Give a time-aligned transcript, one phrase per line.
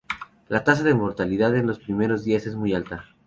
[0.49, 3.05] La tasa de mortalidad en los primeros días es muy alta.